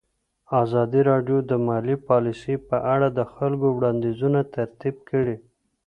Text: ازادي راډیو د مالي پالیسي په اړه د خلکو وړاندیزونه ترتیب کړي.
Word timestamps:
ازادي 0.63 1.01
راډیو 1.09 1.37
د 1.49 1.51
مالي 1.67 1.95
پالیسي 2.07 2.55
په 2.69 2.77
اړه 2.93 3.07
د 3.17 3.19
خلکو 3.33 3.67
وړاندیزونه 3.77 4.39
ترتیب 4.55 4.95
کړي. 5.09 5.35